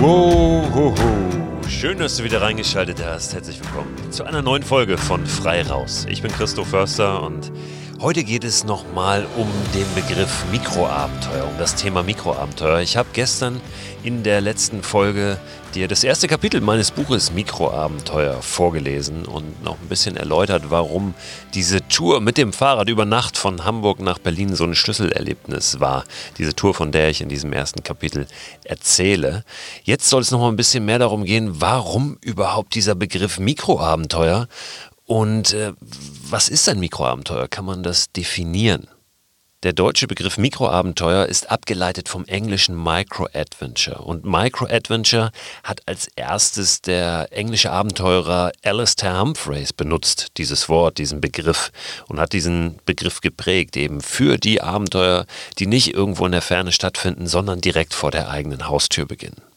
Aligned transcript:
Ho, 0.00 0.62
ho, 0.74 0.94
ho. 0.94 1.68
Schön, 1.68 1.98
dass 1.98 2.18
du 2.18 2.22
wieder 2.22 2.40
reingeschaltet 2.40 3.04
hast. 3.04 3.34
Herzlich 3.34 3.60
willkommen 3.60 4.12
zu 4.12 4.22
einer 4.22 4.42
neuen 4.42 4.62
Folge 4.62 4.96
von 4.96 5.26
Frei 5.26 5.62
Raus. 5.62 6.06
Ich 6.08 6.22
bin 6.22 6.30
Christoph 6.30 6.68
Förster 6.68 7.20
und 7.24 7.50
Heute 8.00 8.22
geht 8.22 8.44
es 8.44 8.62
nochmal 8.62 9.26
um 9.36 9.48
den 9.74 9.92
Begriff 9.96 10.44
Mikroabenteuer, 10.52 11.48
um 11.48 11.58
das 11.58 11.74
Thema 11.74 12.04
Mikroabenteuer. 12.04 12.78
Ich 12.78 12.96
habe 12.96 13.08
gestern 13.12 13.60
in 14.04 14.22
der 14.22 14.40
letzten 14.40 14.84
Folge 14.84 15.36
dir 15.74 15.88
das 15.88 16.04
erste 16.04 16.28
Kapitel 16.28 16.60
meines 16.60 16.92
Buches 16.92 17.32
Mikroabenteuer 17.32 18.40
vorgelesen 18.40 19.26
und 19.26 19.64
noch 19.64 19.80
ein 19.80 19.88
bisschen 19.88 20.16
erläutert, 20.16 20.70
warum 20.70 21.14
diese 21.54 21.86
Tour 21.88 22.20
mit 22.20 22.38
dem 22.38 22.52
Fahrrad 22.52 22.88
über 22.88 23.04
Nacht 23.04 23.36
von 23.36 23.64
Hamburg 23.64 23.98
nach 23.98 24.18
Berlin 24.18 24.54
so 24.54 24.62
ein 24.62 24.76
Schlüsselerlebnis 24.76 25.80
war. 25.80 26.04
Diese 26.38 26.54
Tour, 26.54 26.74
von 26.74 26.92
der 26.92 27.10
ich 27.10 27.20
in 27.20 27.28
diesem 27.28 27.52
ersten 27.52 27.82
Kapitel 27.82 28.28
erzähle. 28.62 29.44
Jetzt 29.82 30.08
soll 30.08 30.22
es 30.22 30.30
nochmal 30.30 30.52
ein 30.52 30.56
bisschen 30.56 30.84
mehr 30.84 31.00
darum 31.00 31.24
gehen, 31.24 31.60
warum 31.60 32.16
überhaupt 32.20 32.76
dieser 32.76 32.94
Begriff 32.94 33.40
Mikroabenteuer 33.40 34.46
und 35.08 35.54
äh, 35.54 35.72
was 36.28 36.50
ist 36.50 36.68
ein 36.68 36.78
Mikroabenteuer? 36.78 37.48
Kann 37.48 37.64
man 37.64 37.82
das 37.82 38.12
definieren? 38.12 38.88
Der 39.62 39.72
deutsche 39.72 40.06
Begriff 40.06 40.36
Mikroabenteuer 40.36 41.24
ist 41.26 41.50
abgeleitet 41.50 42.10
vom 42.10 42.26
englischen 42.26 42.80
Micro-Adventure. 42.80 44.02
Und 44.02 44.24
Micro-Adventure 44.26 45.32
hat 45.64 45.80
als 45.86 46.08
erstes 46.14 46.82
der 46.82 47.28
englische 47.32 47.72
Abenteurer 47.72 48.52
Alistair 48.62 49.18
Humphreys 49.18 49.72
benutzt, 49.72 50.28
dieses 50.36 50.68
Wort, 50.68 50.98
diesen 50.98 51.22
Begriff, 51.22 51.72
und 52.06 52.20
hat 52.20 52.34
diesen 52.34 52.78
Begriff 52.84 53.22
geprägt, 53.22 53.78
eben 53.78 54.02
für 54.02 54.36
die 54.36 54.60
Abenteuer, 54.60 55.24
die 55.58 55.66
nicht 55.66 55.94
irgendwo 55.94 56.26
in 56.26 56.32
der 56.32 56.42
Ferne 56.42 56.70
stattfinden, 56.70 57.26
sondern 57.26 57.62
direkt 57.62 57.94
vor 57.94 58.10
der 58.10 58.28
eigenen 58.28 58.68
Haustür 58.68 59.06
beginnen. 59.06 59.47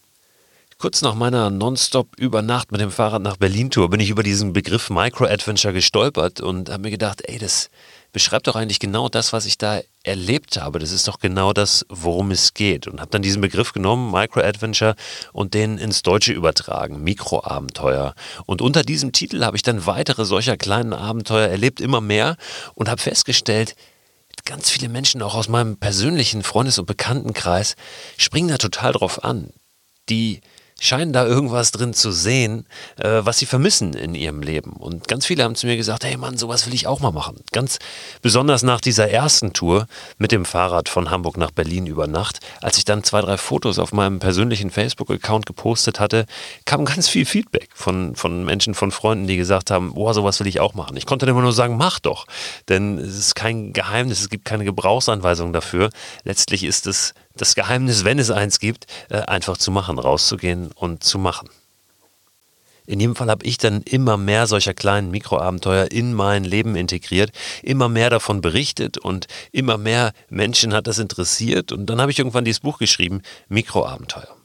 Kurz 0.82 1.04
nach 1.04 1.14
meiner 1.14 1.52
Nonstop 1.52 2.16
über 2.18 2.42
Nacht 2.42 2.72
mit 2.72 2.82
dem 2.82 2.90
Fahrrad 2.90 3.22
nach 3.22 3.38
Berlin-Tour 3.38 3.92
bin 3.92 4.00
ich 4.00 4.10
über 4.10 4.24
diesen 4.24 4.52
Begriff 4.52 4.90
Micro-Adventure 4.90 5.76
gestolpert 5.76 6.42
und 6.42 6.72
habe 6.72 6.82
mir 6.82 6.90
gedacht, 6.90 7.22
ey, 7.26 7.38
das 7.38 7.70
beschreibt 8.14 8.48
doch 8.48 8.56
eigentlich 8.56 8.80
genau 8.80 9.08
das, 9.08 9.32
was 9.32 9.46
ich 9.46 9.60
da 9.60 9.82
erlebt 10.02 10.60
habe. 10.60 10.80
Das 10.80 10.92
ist 10.92 11.08
doch 11.08 11.20
genau 11.20 11.54
das, 11.54 11.86
worum 11.88 12.32
es 12.32 12.56
geht. 12.56 12.88
Und 12.88 13.00
habe 13.00 13.12
dann 13.12 13.22
diesen 13.22 13.44
Begriff 13.44 13.74
genommen, 13.74 14.12
Micro-Adventure, 14.12 14.96
und 15.34 15.54
den 15.54 15.78
ins 15.78 16.02
Deutsche 16.02 16.34
übertragen, 16.34 17.04
Mikroabenteuer. 17.04 18.16
Und 18.48 18.64
unter 18.64 18.82
diesem 18.82 19.12
Titel 19.12 19.46
habe 19.46 19.58
ich 19.58 19.62
dann 19.62 19.86
weitere 19.86 20.26
solcher 20.26 20.58
kleinen 20.58 20.94
Abenteuer 20.94 21.48
erlebt, 21.48 21.80
immer 21.80 22.02
mehr, 22.02 22.38
und 22.74 22.90
habe 22.90 23.00
festgestellt, 23.00 23.76
ganz 24.46 24.72
viele 24.72 24.90
Menschen, 24.90 25.22
auch 25.22 25.36
aus 25.36 25.48
meinem 25.48 25.78
persönlichen 25.78 26.42
Freundes- 26.42 26.80
und 26.80 26.88
Bekanntenkreis, 26.88 27.76
springen 28.18 28.48
da 28.48 28.58
total 28.58 28.94
drauf 28.94 29.24
an. 29.24 29.54
Die 30.10 30.42
scheinen 30.82 31.14
da 31.14 31.26
irgendwas 31.26 31.72
drin 31.72 31.94
zu 31.94 32.12
sehen, 32.12 32.66
äh, 32.98 33.22
was 33.24 33.38
sie 33.38 33.46
vermissen 33.46 33.94
in 33.94 34.16
ihrem 34.16 34.42
Leben. 34.42 34.74
Und 34.74 35.08
ganz 35.08 35.28
viele 35.28 35.44
haben 35.44 35.56
zu 35.56 35.68
mir 35.68 35.78
gesagt, 35.78 36.04
hey 36.04 36.18
Mann, 36.18 36.38
sowas 36.38 36.66
will 36.66 36.74
ich 36.74 36.88
auch 36.88 37.00
mal 37.00 37.12
machen. 37.12 37.38
Ganz 37.52 37.78
besonders 38.24 38.64
nach 38.64 38.82
dieser 38.82 39.10
ersten 39.10 39.54
Tour 39.54 39.88
mit 40.18 40.32
dem 40.32 40.44
Fahrrad 40.44 40.90
von 40.90 41.12
Hamburg 41.12 41.38
nach 41.38 41.52
Berlin 41.52 41.86
über 41.86 42.08
Nacht, 42.08 42.40
als 42.62 42.80
ich 42.80 42.86
dann 42.86 43.04
zwei, 43.04 43.22
drei 43.22 43.38
Fotos 43.38 43.78
auf 43.78 43.94
meinem 43.94 44.18
persönlichen 44.18 44.72
Facebook-Account 44.72 45.46
gepostet 45.46 46.00
hatte, 46.00 46.26
kam 46.66 46.84
ganz 46.84 47.08
viel 47.08 47.26
Feedback 47.26 47.70
von, 47.76 48.16
von 48.16 48.44
Menschen, 48.44 48.74
von 48.74 48.92
Freunden, 48.92 49.28
die 49.28 49.38
gesagt 49.38 49.70
haben, 49.70 49.94
boah, 49.94 50.16
sowas 50.16 50.40
will 50.40 50.48
ich 50.48 50.60
auch 50.60 50.74
machen. 50.74 50.98
Ich 50.98 51.06
konnte 51.06 51.28
dann 51.28 51.36
immer 51.36 51.44
nur 51.44 51.54
sagen, 51.54 51.78
mach 51.78 52.00
doch. 52.00 52.26
Denn 52.70 52.98
es 52.98 53.18
ist 53.20 53.36
kein 53.36 53.72
Geheimnis, 53.72 54.20
es 54.20 54.30
gibt 54.30 54.46
keine 54.46 54.66
Gebrauchsanweisung 54.66 55.54
dafür. 55.54 55.92
Letztlich 56.24 56.64
ist 56.64 56.88
es 56.88 57.14
das 57.36 57.56
Geheimnis, 57.56 58.04
wenn 58.04 58.20
es 58.20 58.32
eins 58.32 58.60
gibt, 58.60 58.88
äh, 59.10 59.18
einfach 59.22 59.58
zu 59.58 59.72
machen, 59.72 60.00
rauszugehen 60.00 60.72
und 60.74 61.04
zu 61.04 61.20
machen. 61.20 61.50
In 62.88 63.00
jedem 63.00 63.16
Fall 63.16 63.30
habe 63.30 63.46
ich 63.46 63.58
dann 63.58 63.84
immer 63.84 64.18
mehr 64.18 64.48
solcher 64.48 64.74
kleinen 64.74 65.12
Mikroabenteuer 65.12 65.92
in 65.92 66.14
mein 66.14 66.44
Leben 66.44 66.76
integriert, 66.76 67.32
immer 67.62 67.88
mehr 67.88 68.10
davon 68.10 68.42
berichtet 68.42 68.98
und 68.98 69.28
immer 69.52 69.78
mehr 69.78 70.14
Menschen 70.30 70.74
hat 70.74 70.88
das 70.88 71.00
interessiert. 71.00 71.72
Und 71.72 71.86
dann 71.86 72.02
habe 72.02 72.12
ich 72.12 72.20
irgendwann 72.20 72.44
dieses 72.44 72.60
Buch 72.60 72.80
geschrieben, 72.80 73.22
Mikroabenteuer. 73.48 74.36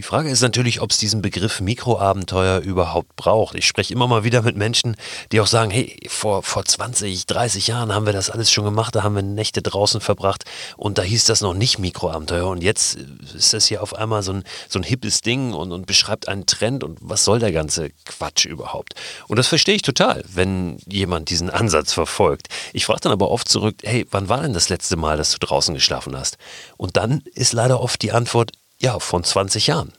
Die 0.00 0.06
Frage 0.06 0.30
ist 0.30 0.40
natürlich, 0.40 0.80
ob 0.80 0.92
es 0.92 0.96
diesen 0.96 1.20
Begriff 1.20 1.60
Mikroabenteuer 1.60 2.60
überhaupt 2.60 3.16
braucht. 3.16 3.54
Ich 3.54 3.66
spreche 3.66 3.92
immer 3.92 4.06
mal 4.06 4.24
wieder 4.24 4.40
mit 4.40 4.56
Menschen, 4.56 4.96
die 5.30 5.42
auch 5.42 5.46
sagen, 5.46 5.70
hey, 5.70 5.94
vor, 6.08 6.42
vor 6.42 6.64
20, 6.64 7.26
30 7.26 7.66
Jahren 7.66 7.94
haben 7.94 8.06
wir 8.06 8.14
das 8.14 8.30
alles 8.30 8.50
schon 8.50 8.64
gemacht, 8.64 8.96
da 8.96 9.02
haben 9.02 9.14
wir 9.14 9.20
Nächte 9.20 9.60
draußen 9.60 10.00
verbracht 10.00 10.44
und 10.78 10.96
da 10.96 11.02
hieß 11.02 11.26
das 11.26 11.42
noch 11.42 11.52
nicht 11.52 11.78
Mikroabenteuer 11.78 12.48
und 12.48 12.62
jetzt 12.62 12.96
ist 13.34 13.52
das 13.52 13.66
hier 13.66 13.82
auf 13.82 13.94
einmal 13.94 14.22
so 14.22 14.32
ein, 14.32 14.44
so 14.70 14.78
ein 14.78 14.84
hippes 14.84 15.20
Ding 15.20 15.52
und, 15.52 15.70
und 15.70 15.84
beschreibt 15.84 16.28
einen 16.28 16.46
Trend 16.46 16.82
und 16.82 16.96
was 17.02 17.26
soll 17.26 17.38
der 17.38 17.52
ganze 17.52 17.90
Quatsch 18.06 18.46
überhaupt? 18.46 18.94
Und 19.28 19.38
das 19.38 19.48
verstehe 19.48 19.74
ich 19.74 19.82
total, 19.82 20.24
wenn 20.32 20.78
jemand 20.86 21.28
diesen 21.28 21.50
Ansatz 21.50 21.92
verfolgt. 21.92 22.48
Ich 22.72 22.86
frage 22.86 23.00
dann 23.00 23.12
aber 23.12 23.30
oft 23.30 23.50
zurück, 23.50 23.76
hey, 23.82 24.06
wann 24.10 24.30
war 24.30 24.40
denn 24.40 24.54
das 24.54 24.70
letzte 24.70 24.96
Mal, 24.96 25.18
dass 25.18 25.32
du 25.32 25.38
draußen 25.38 25.74
geschlafen 25.74 26.16
hast? 26.16 26.38
Und 26.78 26.96
dann 26.96 27.22
ist 27.34 27.52
leider 27.52 27.82
oft 27.82 28.00
die 28.00 28.12
Antwort, 28.12 28.52
ja, 28.80 28.98
von 28.98 29.24
20 29.24 29.66
Jahren. 29.66 29.92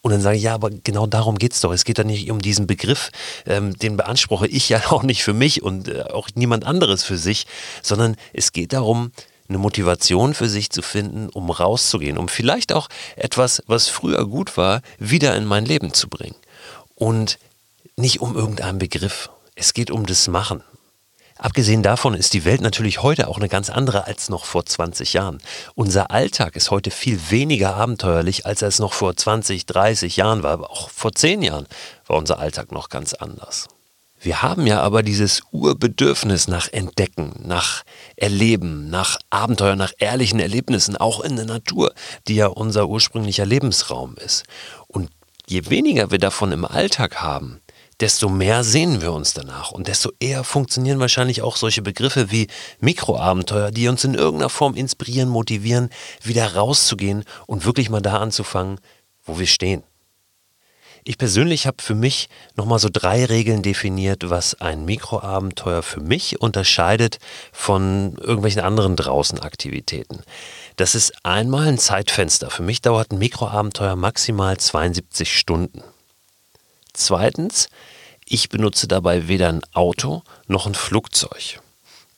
Und 0.00 0.12
dann 0.12 0.20
sage 0.20 0.36
ich, 0.36 0.44
ja, 0.44 0.54
aber 0.54 0.70
genau 0.70 1.06
darum 1.06 1.38
geht 1.38 1.52
es 1.52 1.60
doch. 1.60 1.72
Es 1.72 1.84
geht 1.84 1.98
doch 1.98 2.04
nicht 2.04 2.30
um 2.30 2.40
diesen 2.40 2.66
Begriff, 2.66 3.10
ähm, 3.46 3.76
den 3.76 3.96
beanspruche 3.96 4.46
ich 4.46 4.68
ja 4.68 4.80
auch 4.90 5.02
nicht 5.02 5.22
für 5.22 5.34
mich 5.34 5.62
und 5.62 5.88
äh, 5.88 6.02
auch 6.02 6.28
niemand 6.34 6.64
anderes 6.64 7.04
für 7.04 7.18
sich, 7.18 7.46
sondern 7.82 8.16
es 8.32 8.52
geht 8.52 8.72
darum, 8.72 9.12
eine 9.48 9.58
Motivation 9.58 10.34
für 10.34 10.48
sich 10.48 10.70
zu 10.70 10.82
finden, 10.82 11.28
um 11.30 11.50
rauszugehen, 11.50 12.18
um 12.18 12.28
vielleicht 12.28 12.72
auch 12.72 12.88
etwas, 13.16 13.62
was 13.66 13.88
früher 13.88 14.26
gut 14.26 14.56
war, 14.56 14.82
wieder 14.98 15.34
in 15.36 15.46
mein 15.46 15.64
Leben 15.64 15.94
zu 15.94 16.08
bringen. 16.08 16.36
Und 16.94 17.38
nicht 17.96 18.20
um 18.20 18.36
irgendeinen 18.36 18.78
Begriff. 18.78 19.30
Es 19.54 19.72
geht 19.72 19.90
um 19.90 20.06
das 20.06 20.28
Machen. 20.28 20.62
Abgesehen 21.38 21.84
davon 21.84 22.14
ist 22.14 22.34
die 22.34 22.44
Welt 22.44 22.60
natürlich 22.60 23.02
heute 23.02 23.28
auch 23.28 23.36
eine 23.36 23.48
ganz 23.48 23.70
andere 23.70 24.06
als 24.06 24.28
noch 24.28 24.44
vor 24.44 24.66
20 24.66 25.12
Jahren. 25.12 25.38
Unser 25.76 26.10
Alltag 26.10 26.56
ist 26.56 26.72
heute 26.72 26.90
viel 26.90 27.30
weniger 27.30 27.76
abenteuerlich, 27.76 28.44
als 28.44 28.62
er 28.62 28.68
es 28.68 28.80
noch 28.80 28.92
vor 28.92 29.16
20, 29.16 29.64
30 29.64 30.16
Jahren 30.16 30.42
war. 30.42 30.50
Aber 30.50 30.70
auch 30.70 30.90
vor 30.90 31.12
10 31.12 31.42
Jahren 31.42 31.66
war 32.06 32.16
unser 32.16 32.40
Alltag 32.40 32.72
noch 32.72 32.88
ganz 32.88 33.14
anders. 33.14 33.68
Wir 34.20 34.42
haben 34.42 34.66
ja 34.66 34.80
aber 34.80 35.04
dieses 35.04 35.42
Urbedürfnis 35.52 36.48
nach 36.48 36.72
Entdecken, 36.72 37.34
nach 37.44 37.84
Erleben, 38.16 38.90
nach 38.90 39.18
Abenteuer, 39.30 39.76
nach 39.76 39.92
ehrlichen 39.98 40.40
Erlebnissen, 40.40 40.96
auch 40.96 41.20
in 41.20 41.36
der 41.36 41.44
Natur, 41.44 41.94
die 42.26 42.34
ja 42.34 42.48
unser 42.48 42.88
ursprünglicher 42.88 43.46
Lebensraum 43.46 44.16
ist. 44.16 44.44
Und 44.88 45.10
je 45.46 45.70
weniger 45.70 46.10
wir 46.10 46.18
davon 46.18 46.50
im 46.50 46.64
Alltag 46.64 47.22
haben, 47.22 47.60
desto 48.00 48.28
mehr 48.28 48.64
sehnen 48.64 49.02
wir 49.02 49.12
uns 49.12 49.34
danach 49.34 49.72
und 49.72 49.88
desto 49.88 50.12
eher 50.20 50.44
funktionieren 50.44 51.00
wahrscheinlich 51.00 51.42
auch 51.42 51.56
solche 51.56 51.82
Begriffe 51.82 52.30
wie 52.30 52.46
Mikroabenteuer, 52.80 53.70
die 53.70 53.88
uns 53.88 54.04
in 54.04 54.14
irgendeiner 54.14 54.50
Form 54.50 54.74
inspirieren, 54.74 55.28
motivieren, 55.28 55.90
wieder 56.22 56.54
rauszugehen 56.54 57.24
und 57.46 57.64
wirklich 57.64 57.90
mal 57.90 58.02
da 58.02 58.18
anzufangen, 58.18 58.78
wo 59.24 59.38
wir 59.38 59.46
stehen. 59.46 59.82
Ich 61.04 61.16
persönlich 61.16 61.66
habe 61.66 61.82
für 61.82 61.94
mich 61.94 62.28
nochmal 62.54 62.78
so 62.78 62.88
drei 62.92 63.24
Regeln 63.24 63.62
definiert, 63.62 64.28
was 64.28 64.60
ein 64.60 64.84
Mikroabenteuer 64.84 65.82
für 65.82 66.00
mich 66.00 66.40
unterscheidet 66.42 67.18
von 67.50 68.16
irgendwelchen 68.20 68.60
anderen 68.60 68.94
Draußenaktivitäten. 68.94 70.22
Das 70.76 70.94
ist 70.94 71.14
einmal 71.24 71.68
ein 71.68 71.78
Zeitfenster. 71.78 72.50
Für 72.50 72.62
mich 72.62 72.82
dauert 72.82 73.10
ein 73.10 73.18
Mikroabenteuer 73.18 73.96
maximal 73.96 74.58
72 74.58 75.36
Stunden. 75.38 75.82
Zweitens, 76.92 77.68
ich 78.24 78.48
benutze 78.48 78.88
dabei 78.88 79.28
weder 79.28 79.48
ein 79.48 79.62
Auto 79.72 80.22
noch 80.46 80.66
ein 80.66 80.74
Flugzeug. 80.74 81.60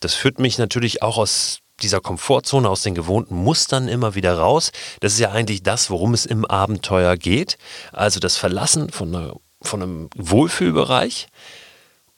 Das 0.00 0.14
führt 0.14 0.38
mich 0.38 0.58
natürlich 0.58 1.02
auch 1.02 1.18
aus 1.18 1.60
dieser 1.82 2.00
Komfortzone, 2.00 2.68
aus 2.68 2.82
den 2.82 2.94
gewohnten 2.94 3.34
Mustern 3.34 3.88
immer 3.88 4.14
wieder 4.14 4.38
raus. 4.38 4.72
Das 5.00 5.14
ist 5.14 5.18
ja 5.18 5.30
eigentlich 5.30 5.62
das, 5.62 5.90
worum 5.90 6.14
es 6.14 6.26
im 6.26 6.44
Abenteuer 6.44 7.16
geht. 7.16 7.58
Also 7.92 8.20
das 8.20 8.36
Verlassen 8.36 8.90
von, 8.90 9.14
einer, 9.14 9.36
von 9.62 9.82
einem 9.82 10.10
Wohlfühlbereich 10.14 11.28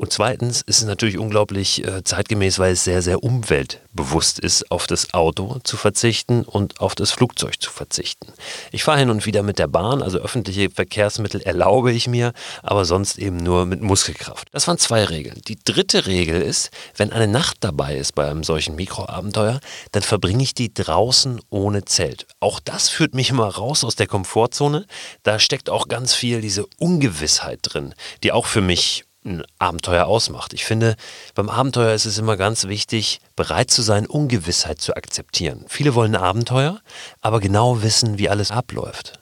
und 0.03 0.13
zweitens 0.13 0.63
ist 0.63 0.81
es 0.81 0.85
natürlich 0.85 1.17
unglaublich 1.17 1.87
äh, 1.87 2.03
zeitgemäß, 2.03 2.59
weil 2.59 2.73
es 2.73 2.83
sehr, 2.83 3.03
sehr 3.03 3.23
umweltbewusst 3.23 4.41
ist, 4.41 4.69
auf 4.73 4.89
das 4.89 5.15
Auto 5.15 5.61
zu 5.63 5.77
verzichten 5.77 6.43
und 6.43 6.81
auf 6.81 6.97
das 6.97 7.13
Flugzeug 7.13 7.63
zu 7.63 7.71
verzichten. 7.71 8.33
Ich 8.73 8.83
fahre 8.83 8.99
hin 8.99 9.11
und 9.11 9.27
wieder 9.27 9.45
mit 9.45 9.61
der 9.61 9.69
Bahn, 9.69 10.03
also 10.03 10.19
öffentliche 10.19 10.71
Verkehrsmittel 10.71 11.41
erlaube 11.43 11.93
ich 11.93 12.09
mir, 12.09 12.33
aber 12.65 12.85
sonst 12.85 13.17
eben 13.17 13.37
nur 13.37 13.65
mit 13.65 13.81
Muskelkraft. 13.81 14.49
Das 14.51 14.67
waren 14.67 14.77
zwei 14.77 15.05
Regeln. 15.05 15.41
Die 15.47 15.57
dritte 15.63 16.05
Regel 16.07 16.43
ist, 16.43 16.73
wenn 16.97 17.13
eine 17.13 17.29
Nacht 17.29 17.59
dabei 17.61 17.97
ist 17.97 18.17
bei 18.17 18.29
einem 18.29 18.43
solchen 18.43 18.75
Mikroabenteuer, 18.75 19.61
dann 19.93 20.03
verbringe 20.03 20.43
ich 20.43 20.53
die 20.53 20.75
draußen 20.75 21.41
ohne 21.49 21.85
Zelt. 21.85 22.27
Auch 22.41 22.59
das 22.59 22.89
führt 22.89 23.15
mich 23.15 23.31
immer 23.31 23.47
raus 23.47 23.85
aus 23.85 23.95
der 23.95 24.09
Komfortzone. 24.09 24.85
Da 25.23 25.39
steckt 25.39 25.71
auch 25.71 25.87
ganz 25.87 26.13
viel 26.13 26.41
diese 26.41 26.67
Ungewissheit 26.81 27.61
drin, 27.63 27.95
die 28.25 28.33
auch 28.33 28.47
für 28.47 28.63
mich 28.63 29.05
ein 29.25 29.45
Abenteuer 29.59 30.07
ausmacht. 30.07 30.53
Ich 30.53 30.65
finde, 30.65 30.97
beim 31.35 31.49
Abenteuer 31.49 31.95
ist 31.95 32.07
es 32.07 32.19
immer 32.19 32.37
ganz 32.37 32.67
wichtig, 32.67 33.21
bereit 33.37 33.71
zu 33.71 33.83
sein, 33.83 34.07
Ungewissheit 34.07 34.81
zu 34.81 34.97
akzeptieren. 34.97 35.65
Viele 35.69 35.95
wollen 35.95 36.17
Abenteuer, 36.17 36.81
aber 37.21 37.39
genau 37.41 37.83
wissen, 37.83 38.19
wie 38.19 38.29
alles 38.29 38.51
abläuft. 38.51 39.21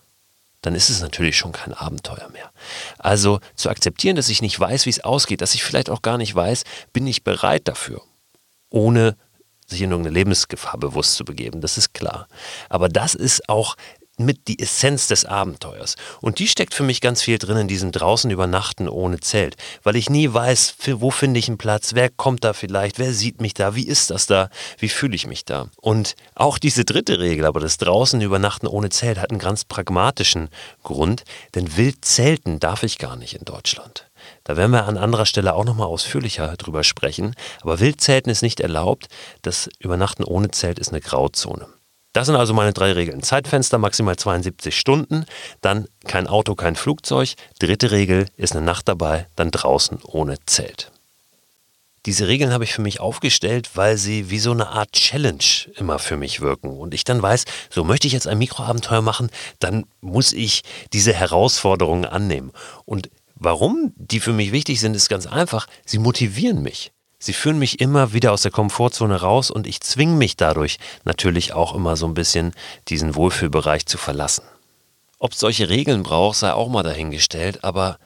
dann 0.62 0.74
ist 0.74 0.90
es 0.90 1.00
natürlich 1.00 1.36
schon 1.36 1.52
kein 1.52 1.72
Abenteuer 1.72 2.28
mehr. 2.32 2.50
Also 2.98 3.40
zu 3.54 3.70
akzeptieren, 3.70 4.16
dass 4.16 4.28
ich 4.28 4.42
nicht 4.42 4.58
weiß, 4.58 4.86
wie 4.86 4.90
es 4.90 5.02
ausgeht, 5.02 5.40
dass 5.40 5.54
ich 5.54 5.64
vielleicht 5.64 5.90
auch 5.90 6.02
gar 6.02 6.18
nicht 6.18 6.34
weiß, 6.34 6.64
bin 6.92 7.06
ich 7.06 7.24
bereit 7.24 7.66
dafür, 7.66 8.02
ohne 8.68 9.16
sich 9.66 9.82
in 9.82 9.90
irgendeine 9.90 10.14
Lebensgefahr 10.14 10.78
bewusst 10.78 11.14
zu 11.14 11.24
begeben, 11.24 11.60
das 11.60 11.78
ist 11.78 11.94
klar. 11.94 12.26
Aber 12.68 12.88
das 12.88 13.14
ist 13.14 13.48
auch 13.48 13.76
mit 14.24 14.48
die 14.48 14.58
Essenz 14.58 15.08
des 15.08 15.24
Abenteuers. 15.24 15.96
Und 16.20 16.38
die 16.38 16.48
steckt 16.48 16.74
für 16.74 16.82
mich 16.82 17.00
ganz 17.00 17.22
viel 17.22 17.38
drin 17.38 17.56
in 17.56 17.68
diesem 17.68 17.92
draußen 17.92 18.30
übernachten 18.30 18.88
ohne 18.88 19.20
Zelt, 19.20 19.56
weil 19.82 19.96
ich 19.96 20.10
nie 20.10 20.32
weiß, 20.32 20.74
wo 20.96 21.10
finde 21.10 21.38
ich 21.38 21.48
einen 21.48 21.58
Platz, 21.58 21.94
wer 21.94 22.08
kommt 22.08 22.44
da 22.44 22.52
vielleicht, 22.52 22.98
wer 22.98 23.12
sieht 23.12 23.40
mich 23.40 23.54
da, 23.54 23.74
wie 23.74 23.86
ist 23.86 24.10
das 24.10 24.26
da, 24.26 24.50
wie 24.78 24.88
fühle 24.88 25.14
ich 25.14 25.26
mich 25.26 25.44
da. 25.44 25.68
Und 25.76 26.14
auch 26.34 26.58
diese 26.58 26.84
dritte 26.84 27.18
Regel, 27.18 27.44
aber 27.44 27.60
das 27.60 27.78
draußen 27.78 28.20
übernachten 28.20 28.66
ohne 28.66 28.90
Zelt, 28.90 29.18
hat 29.18 29.30
einen 29.30 29.40
ganz 29.40 29.64
pragmatischen 29.64 30.48
Grund, 30.82 31.24
denn 31.54 31.76
wild 31.76 32.04
zelten 32.04 32.60
darf 32.60 32.82
ich 32.82 32.98
gar 32.98 33.16
nicht 33.16 33.34
in 33.34 33.44
Deutschland. 33.44 34.06
Da 34.44 34.56
werden 34.56 34.72
wir 34.72 34.86
an 34.86 34.96
anderer 34.96 35.26
Stelle 35.26 35.54
auch 35.54 35.64
nochmal 35.64 35.86
ausführlicher 35.86 36.56
drüber 36.56 36.84
sprechen. 36.84 37.34
Aber 37.62 37.80
Wildzelten 37.80 38.30
ist 38.30 38.42
nicht 38.42 38.60
erlaubt. 38.60 39.08
Das 39.42 39.68
Übernachten 39.78 40.24
ohne 40.24 40.50
Zelt 40.50 40.78
ist 40.78 40.90
eine 40.90 41.00
Grauzone. 41.00 41.66
Das 42.12 42.26
sind 42.26 42.34
also 42.34 42.54
meine 42.54 42.72
drei 42.72 42.92
Regeln. 42.92 43.22
Zeitfenster 43.22 43.78
maximal 43.78 44.16
72 44.16 44.76
Stunden, 44.76 45.26
dann 45.60 45.86
kein 46.06 46.26
Auto, 46.26 46.56
kein 46.56 46.74
Flugzeug. 46.74 47.34
Dritte 47.60 47.92
Regel 47.92 48.26
ist 48.36 48.56
eine 48.56 48.64
Nacht 48.64 48.88
dabei, 48.88 49.28
dann 49.36 49.52
draußen 49.52 49.98
ohne 50.02 50.36
Zelt. 50.46 50.90
Diese 52.06 52.28
Regeln 52.28 52.52
habe 52.52 52.64
ich 52.64 52.72
für 52.72 52.80
mich 52.80 52.98
aufgestellt, 52.98 53.70
weil 53.74 53.98
sie 53.98 54.30
wie 54.30 54.38
so 54.38 54.52
eine 54.52 54.68
Art 54.68 54.92
Challenge 54.92 55.44
immer 55.76 55.98
für 55.98 56.16
mich 56.16 56.40
wirken. 56.40 56.78
Und 56.78 56.94
ich 56.94 57.04
dann 57.04 57.20
weiß, 57.20 57.44
so 57.68 57.84
möchte 57.84 58.06
ich 58.06 58.14
jetzt 58.14 58.26
ein 58.26 58.38
Mikroabenteuer 58.38 59.02
machen, 59.02 59.30
dann 59.58 59.84
muss 60.00 60.32
ich 60.32 60.62
diese 60.94 61.12
Herausforderungen 61.12 62.06
annehmen. 62.06 62.52
Und 62.86 63.10
warum 63.34 63.92
die 63.96 64.20
für 64.20 64.32
mich 64.32 64.50
wichtig 64.50 64.80
sind, 64.80 64.96
ist 64.96 65.10
ganz 65.10 65.26
einfach. 65.26 65.66
Sie 65.84 65.98
motivieren 65.98 66.62
mich. 66.62 66.90
Sie 67.22 67.34
führen 67.34 67.58
mich 67.58 67.80
immer 67.80 68.14
wieder 68.14 68.32
aus 68.32 68.42
der 68.42 68.50
Komfortzone 68.50 69.20
raus 69.20 69.50
und 69.50 69.66
ich 69.66 69.82
zwinge 69.82 70.16
mich 70.16 70.36
dadurch 70.36 70.78
natürlich 71.04 71.52
auch 71.52 71.74
immer 71.74 71.96
so 71.96 72.06
ein 72.06 72.14
bisschen 72.14 72.52
diesen 72.88 73.14
Wohlfühlbereich 73.14 73.84
zu 73.84 73.98
verlassen. 73.98 74.42
Ob 75.18 75.32
es 75.32 75.38
solche 75.38 75.68
Regeln 75.68 76.02
braucht, 76.02 76.38
sei 76.38 76.54
auch 76.54 76.70
mal 76.70 76.82
dahingestellt, 76.82 77.62
aber 77.62 77.98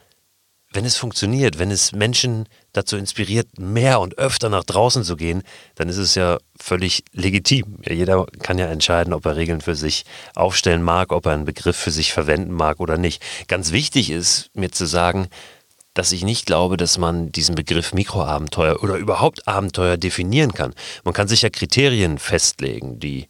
wenn 0.73 0.83
es 0.83 0.97
funktioniert, 0.97 1.57
wenn 1.57 1.71
es 1.71 1.93
Menschen 1.93 2.49
dazu 2.73 2.97
inspiriert, 2.97 3.57
mehr 3.57 4.01
und 4.01 4.17
öfter 4.17 4.49
nach 4.49 4.65
draußen 4.65 5.05
zu 5.05 5.15
gehen, 5.15 5.43
dann 5.75 5.87
ist 5.87 5.95
es 5.95 6.15
ja 6.15 6.37
völlig 6.59 7.05
legitim. 7.13 7.79
Jeder 7.89 8.25
kann 8.43 8.57
ja 8.57 8.67
entscheiden, 8.67 9.13
ob 9.13 9.25
er 9.25 9.37
Regeln 9.37 9.61
für 9.61 9.75
sich 9.75 10.03
aufstellen 10.35 10.83
mag, 10.83 11.13
ob 11.13 11.25
er 11.27 11.31
einen 11.31 11.45
Begriff 11.45 11.77
für 11.77 11.91
sich 11.91 12.11
verwenden 12.11 12.51
mag 12.51 12.81
oder 12.81 12.97
nicht. 12.97 13.23
Ganz 13.47 13.71
wichtig 13.71 14.09
ist 14.09 14.49
mir 14.53 14.69
zu 14.69 14.85
sagen, 14.85 15.29
dass 15.95 16.11
ich 16.11 16.23
nicht 16.23 16.45
glaube, 16.45 16.77
dass 16.77 16.99
man 16.99 17.31
diesen 17.31 17.55
Begriff 17.55 17.93
Mikroabenteuer 17.93 18.83
oder 18.83 18.97
überhaupt 18.97 19.47
Abenteuer 19.47 19.97
definieren 19.97 20.53
kann. 20.53 20.75
Man 21.03 21.15
kann 21.15 21.27
sicher 21.27 21.49
Kriterien 21.49 22.19
festlegen, 22.19 22.99
die 22.99 23.27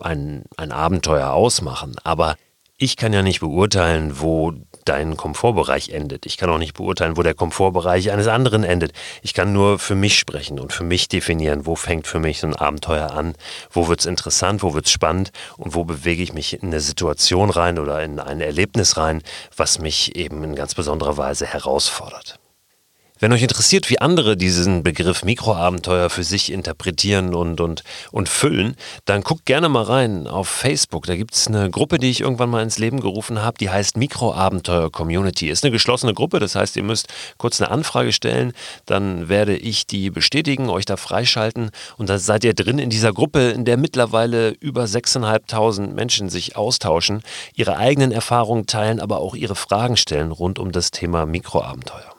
ein, 0.00 0.44
ein 0.56 0.72
Abenteuer 0.72 1.32
ausmachen, 1.32 1.96
aber 2.02 2.36
ich 2.84 2.98
kann 2.98 3.14
ja 3.14 3.22
nicht 3.22 3.40
beurteilen, 3.40 4.20
wo 4.20 4.52
dein 4.84 5.16
Komfortbereich 5.16 5.88
endet. 5.88 6.26
Ich 6.26 6.36
kann 6.36 6.50
auch 6.50 6.58
nicht 6.58 6.74
beurteilen, 6.74 7.16
wo 7.16 7.22
der 7.22 7.32
Komfortbereich 7.32 8.12
eines 8.12 8.26
anderen 8.26 8.62
endet. 8.62 8.92
Ich 9.22 9.32
kann 9.32 9.54
nur 9.54 9.78
für 9.78 9.94
mich 9.94 10.18
sprechen 10.18 10.60
und 10.60 10.70
für 10.70 10.84
mich 10.84 11.08
definieren, 11.08 11.64
wo 11.64 11.76
fängt 11.76 12.06
für 12.06 12.20
mich 12.20 12.40
so 12.40 12.46
ein 12.46 12.54
Abenteuer 12.54 13.10
an, 13.12 13.36
wo 13.70 13.88
wird 13.88 14.00
es 14.00 14.06
interessant, 14.06 14.62
wo 14.62 14.74
wird 14.74 14.84
es 14.84 14.92
spannend 14.92 15.32
und 15.56 15.74
wo 15.74 15.84
bewege 15.84 16.22
ich 16.22 16.34
mich 16.34 16.62
in 16.62 16.68
eine 16.68 16.80
Situation 16.80 17.48
rein 17.48 17.78
oder 17.78 18.02
in 18.02 18.20
ein 18.20 18.42
Erlebnis 18.42 18.98
rein, 18.98 19.22
was 19.56 19.78
mich 19.78 20.14
eben 20.14 20.44
in 20.44 20.54
ganz 20.54 20.74
besonderer 20.74 21.16
Weise 21.16 21.46
herausfordert. 21.46 22.38
Wenn 23.20 23.32
euch 23.32 23.42
interessiert, 23.42 23.90
wie 23.90 24.00
andere 24.00 24.36
diesen 24.36 24.82
Begriff 24.82 25.22
Mikroabenteuer 25.22 26.10
für 26.10 26.24
sich 26.24 26.50
interpretieren 26.50 27.32
und, 27.32 27.60
und, 27.60 27.84
und 28.10 28.28
füllen, 28.28 28.74
dann 29.04 29.22
guckt 29.22 29.46
gerne 29.46 29.68
mal 29.68 29.84
rein 29.84 30.26
auf 30.26 30.48
Facebook. 30.48 31.06
Da 31.06 31.14
gibt 31.14 31.32
es 31.32 31.46
eine 31.46 31.70
Gruppe, 31.70 31.98
die 31.98 32.10
ich 32.10 32.22
irgendwann 32.22 32.50
mal 32.50 32.64
ins 32.64 32.78
Leben 32.78 32.98
gerufen 32.98 33.40
habe, 33.40 33.56
die 33.56 33.70
heißt 33.70 33.96
Mikroabenteuer 33.96 34.90
Community. 34.90 35.48
Ist 35.48 35.62
eine 35.62 35.70
geschlossene 35.70 36.12
Gruppe, 36.12 36.40
das 36.40 36.56
heißt, 36.56 36.76
ihr 36.76 36.82
müsst 36.82 37.06
kurz 37.38 37.60
eine 37.60 37.70
Anfrage 37.70 38.12
stellen, 38.12 38.52
dann 38.84 39.28
werde 39.28 39.56
ich 39.56 39.86
die 39.86 40.10
bestätigen, 40.10 40.68
euch 40.68 40.84
da 40.84 40.96
freischalten 40.96 41.70
und 41.96 42.08
dann 42.08 42.18
seid 42.18 42.42
ihr 42.42 42.54
drin 42.54 42.80
in 42.80 42.90
dieser 42.90 43.12
Gruppe, 43.12 43.50
in 43.50 43.64
der 43.64 43.76
mittlerweile 43.76 44.50
über 44.58 44.86
6.500 44.86 45.92
Menschen 45.92 46.30
sich 46.30 46.56
austauschen, 46.56 47.22
ihre 47.54 47.76
eigenen 47.76 48.10
Erfahrungen 48.10 48.66
teilen, 48.66 48.98
aber 48.98 49.20
auch 49.20 49.36
ihre 49.36 49.54
Fragen 49.54 49.96
stellen 49.96 50.32
rund 50.32 50.58
um 50.58 50.72
das 50.72 50.90
Thema 50.90 51.26
Mikroabenteuer. 51.26 52.13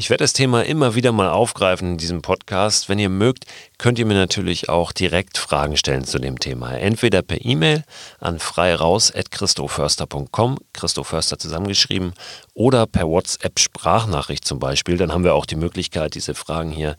Ich 0.00 0.08
werde 0.08 0.24
das 0.24 0.32
Thema 0.32 0.64
immer 0.64 0.94
wieder 0.94 1.12
mal 1.12 1.28
aufgreifen 1.28 1.90
in 1.90 1.98
diesem 1.98 2.22
Podcast. 2.22 2.88
Wenn 2.88 2.98
ihr 2.98 3.10
mögt, 3.10 3.44
könnt 3.76 3.98
ihr 3.98 4.06
mir 4.06 4.14
natürlich 4.14 4.70
auch 4.70 4.92
direkt 4.92 5.36
Fragen 5.36 5.76
stellen 5.76 6.04
zu 6.04 6.18
dem 6.18 6.40
Thema. 6.40 6.72
Entweder 6.72 7.20
per 7.20 7.44
E-Mail 7.44 7.84
an 8.18 8.38
freiraus.christoförster.com, 8.38 10.56
Christo 10.72 11.04
Förster 11.04 11.38
zusammengeschrieben, 11.38 12.14
oder 12.54 12.86
per 12.86 13.08
WhatsApp-Sprachnachricht 13.08 14.46
zum 14.46 14.58
Beispiel. 14.58 14.96
Dann 14.96 15.12
haben 15.12 15.24
wir 15.24 15.34
auch 15.34 15.44
die 15.44 15.56
Möglichkeit, 15.56 16.14
diese 16.14 16.32
Fragen 16.32 16.70
hier 16.70 16.96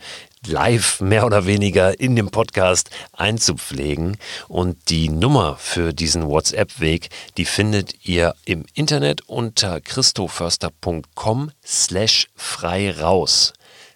live 0.48 1.02
mehr 1.02 1.26
oder 1.26 1.46
weniger 1.46 2.00
in 2.00 2.16
dem 2.16 2.32
Podcast 2.32 2.90
einzupflegen. 3.14 4.18
Und 4.48 4.90
die 4.90 5.10
Nummer 5.10 5.56
für 5.58 5.94
diesen 5.94 6.28
WhatsApp-Weg, 6.28 7.10
die 7.38 7.46
findet 7.46 8.06
ihr 8.06 8.36
im 8.46 8.66
Internet 8.74 9.22
unter 9.28 9.80
christoförster.com 9.80 11.52
slash 11.66 12.28
frei 12.36 12.92
raus. 12.92 13.54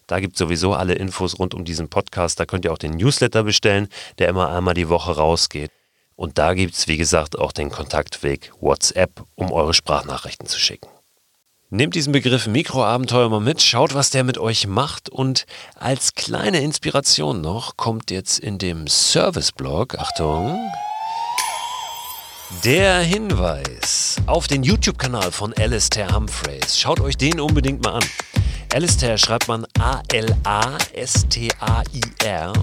Da 0.08 0.20
gibt 0.20 0.34
es 0.34 0.40
sowieso 0.40 0.74
alle 0.74 0.94
Infos 0.94 1.40
rund 1.40 1.54
um 1.54 1.66
diesen 1.66 1.90
Podcast. 1.90 2.40
Da 2.40 2.46
könnt 2.46 2.66
ihr 2.66 2.74
auch 2.74 2.78
den 2.78 2.98
Newsletter 2.98 3.44
bestellen, 3.44 3.88
der 4.20 4.30
immer 4.30 4.50
einmal 4.50 4.76
die 4.76 4.90
Woche 4.90 5.16
rausgeht. 5.16 5.72
Und 6.16 6.38
da 6.38 6.54
gibt 6.54 6.76
es, 6.76 6.88
wie 6.88 6.98
gesagt, 6.98 7.38
auch 7.38 7.52
den 7.52 7.72
Kontaktweg 7.72 8.52
WhatsApp, 8.62 9.24
um 9.36 9.52
eure 9.52 9.74
Sprachnachrichten 9.74 10.48
zu 10.48 10.60
schicken. 10.60 10.88
Nehmt 11.76 11.94
diesen 11.94 12.14
Begriff 12.14 12.48
Mikroabenteuer 12.48 13.28
mal 13.28 13.42
mit, 13.42 13.62
schaut, 13.62 13.94
was 13.94 14.10
der 14.10 14.24
mit 14.24 14.38
euch 14.38 14.66
macht 14.66 15.10
und 15.10 15.46
als 15.78 16.16
kleine 16.16 16.62
Inspiration 16.62 17.42
noch 17.42 17.76
kommt 17.76 18.12
jetzt 18.12 18.40
in 18.40 18.58
dem 18.58 18.88
Serviceblog, 18.88 20.00
Achtung, 20.00 20.58
der 22.64 23.00
Hinweis 23.00 24.16
auf 24.26 24.48
den 24.48 24.64
YouTube-Kanal 24.64 25.34
von 25.34 25.54
Alistair 25.60 26.16
Humphreys. 26.16 26.80
Schaut 26.80 27.02
euch 27.02 27.18
den 27.18 27.42
unbedingt 27.42 27.84
mal 27.84 27.96
an. 27.96 28.06
Alistair 28.74 29.18
schreibt 29.18 29.50
man 29.50 29.66
A-L-A-S-T-A-I-R 29.78 30.34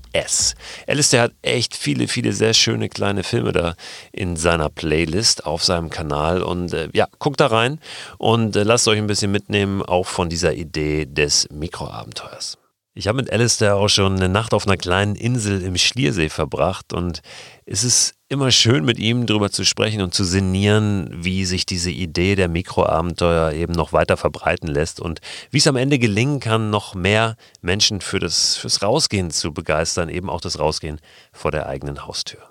Alistair 0.86 1.22
hat 1.22 1.32
echt 1.42 1.76
viele, 1.76 2.08
viele 2.08 2.32
sehr 2.32 2.54
schöne 2.54 2.88
kleine 2.88 3.22
Filme 3.22 3.52
da 3.52 3.74
in 4.12 4.36
seiner 4.36 4.68
Playlist 4.68 5.46
auf 5.46 5.64
seinem 5.64 5.90
Kanal 5.90 6.42
und 6.42 6.72
äh, 6.72 6.88
ja, 6.92 7.06
guckt 7.18 7.40
da 7.40 7.46
rein 7.46 7.80
und 8.18 8.56
äh, 8.56 8.62
lasst 8.62 8.88
euch 8.88 8.98
ein 8.98 9.06
bisschen 9.06 9.30
mitnehmen, 9.30 9.82
auch 9.82 10.06
von 10.06 10.28
dieser 10.28 10.54
Idee 10.54 11.06
des 11.06 11.48
Mikroabenteuers. 11.50 12.59
Ich 13.00 13.08
habe 13.08 13.16
mit 13.16 13.32
Alistair 13.32 13.76
auch 13.76 13.88
schon 13.88 14.16
eine 14.16 14.28
Nacht 14.28 14.52
auf 14.52 14.66
einer 14.66 14.76
kleinen 14.76 15.14
Insel 15.14 15.62
im 15.62 15.78
Schliersee 15.78 16.28
verbracht 16.28 16.92
und 16.92 17.22
es 17.64 17.82
ist 17.82 18.12
immer 18.28 18.50
schön 18.50 18.84
mit 18.84 18.98
ihm 18.98 19.24
darüber 19.24 19.50
zu 19.50 19.64
sprechen 19.64 20.02
und 20.02 20.12
zu 20.12 20.22
sinnieren, 20.22 21.08
wie 21.10 21.46
sich 21.46 21.64
diese 21.64 21.90
Idee 21.90 22.34
der 22.34 22.48
Mikroabenteuer 22.48 23.52
eben 23.52 23.72
noch 23.72 23.94
weiter 23.94 24.18
verbreiten 24.18 24.68
lässt 24.68 25.00
und 25.00 25.22
wie 25.50 25.56
es 25.56 25.66
am 25.66 25.76
Ende 25.76 25.98
gelingen 25.98 26.40
kann, 26.40 26.68
noch 26.68 26.94
mehr 26.94 27.36
Menschen 27.62 28.02
für 28.02 28.18
das, 28.18 28.58
fürs 28.58 28.82
Rausgehen 28.82 29.30
zu 29.30 29.54
begeistern, 29.54 30.10
eben 30.10 30.28
auch 30.28 30.42
das 30.42 30.58
Rausgehen 30.58 31.00
vor 31.32 31.52
der 31.52 31.68
eigenen 31.68 32.06
Haustür. 32.06 32.49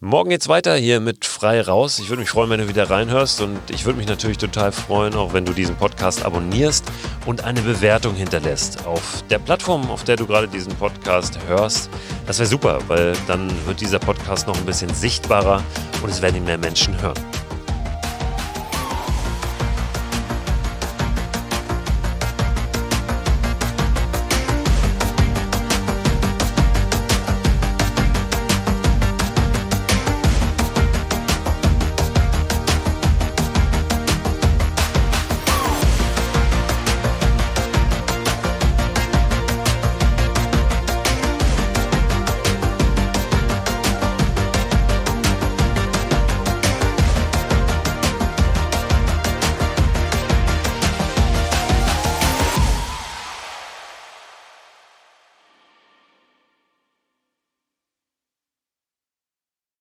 Morgen 0.00 0.30
geht's 0.30 0.46
weiter 0.46 0.76
hier 0.76 1.00
mit 1.00 1.24
Frei 1.24 1.60
raus. 1.60 1.98
Ich 1.98 2.08
würde 2.08 2.20
mich 2.20 2.30
freuen, 2.30 2.50
wenn 2.50 2.60
du 2.60 2.68
wieder 2.68 2.88
reinhörst 2.88 3.40
und 3.40 3.58
ich 3.68 3.84
würde 3.84 3.98
mich 3.98 4.06
natürlich 4.06 4.38
total 4.38 4.70
freuen, 4.70 5.14
auch 5.14 5.32
wenn 5.32 5.44
du 5.44 5.52
diesen 5.52 5.74
Podcast 5.74 6.24
abonnierst 6.24 6.84
und 7.26 7.42
eine 7.42 7.60
Bewertung 7.62 8.14
hinterlässt 8.14 8.86
auf 8.86 9.24
der 9.28 9.40
Plattform, 9.40 9.90
auf 9.90 10.04
der 10.04 10.14
du 10.14 10.24
gerade 10.24 10.46
diesen 10.46 10.72
Podcast 10.76 11.40
hörst. 11.48 11.90
Das 12.28 12.38
wäre 12.38 12.48
super, 12.48 12.78
weil 12.86 13.14
dann 13.26 13.50
wird 13.66 13.80
dieser 13.80 13.98
Podcast 13.98 14.46
noch 14.46 14.56
ein 14.56 14.66
bisschen 14.66 14.94
sichtbarer 14.94 15.64
und 16.00 16.10
es 16.10 16.22
werden 16.22 16.36
ihn 16.36 16.44
mehr 16.44 16.58
Menschen 16.58 17.02
hören. 17.02 17.18